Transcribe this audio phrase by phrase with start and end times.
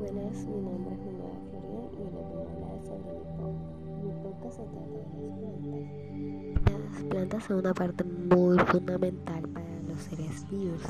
[0.00, 3.84] Buenas, mi nombre es Manuela Florian y les voy a hablar sobre mi podcast.
[4.00, 6.92] Mi podcast se trata de las plantas.
[6.94, 10.80] Las plantas son una parte muy fundamental para los seres vivos,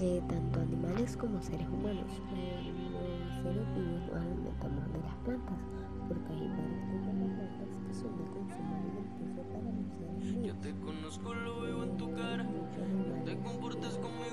[0.00, 2.10] eh, tanto animales como seres humanos.
[2.34, 5.58] Eh, los seres vivos nos alimentamos de las plantas
[6.08, 10.44] porque hay varios tipos de plantas que son de consumo alimenticio para los seres vivos.
[10.44, 12.42] Yo te conozco, lo veo en tu cara.
[12.42, 14.29] No te comportes conmigo,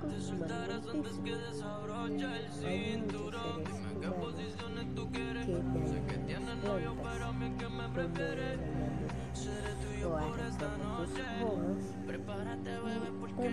[0.00, 3.62] Te soltarás antes que desabroche el cinturón.
[3.64, 5.46] Dime qué posiciones tú quieres.
[5.46, 8.58] Sé que tienes novio, pero a mí que me prefieres.
[9.34, 11.22] Seré tuyo por esta noche.
[12.06, 13.50] Prepárate, bebé, porque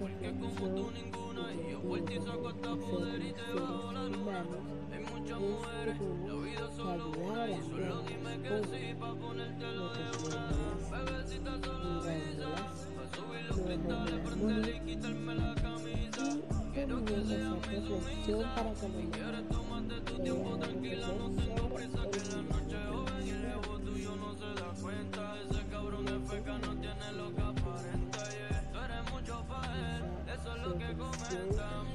[0.00, 1.52] porque como tú ninguna.
[1.52, 4.44] Y yo vuelto y saco hasta poder y te bajo la luna.
[4.92, 7.50] Hay muchas mujeres, la vida solo una.
[7.50, 11.04] Y solo dime que sí pa' ponértelo de una.
[11.04, 12.48] Bebecita solo avisa.
[12.96, 16.36] Pa' subir los cristales, prendele y quitarme la camisa.
[16.72, 18.74] Quiero que seas mi sumisa.
[18.80, 21.69] Si quieres tomarte tu tiempo tranquila, no tengo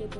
[0.05, 0.11] No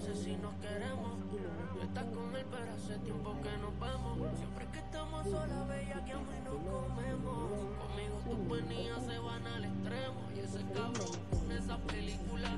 [0.00, 1.12] sé si nos queremos.
[1.30, 4.18] Tú estás con él, pero hace tiempo que nos vemos.
[4.36, 7.50] Siempre que estamos solas, bella, que a mí nos comemos.
[7.78, 10.28] Conmigo tus penías se van al extremo.
[10.34, 12.50] Y ese cabrón con esa película.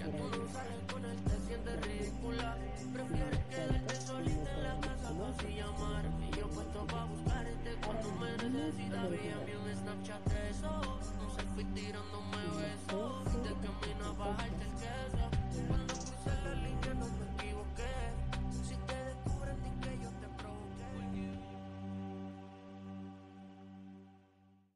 [0.00, 2.56] Ya tú no sales con él, te sientes ridícula.
[2.94, 6.04] Prefieres quedarte solita en la casa para así llamar.
[6.24, 9.56] Y yo puesto pa' buscarte cuando me necesitas, bien, bien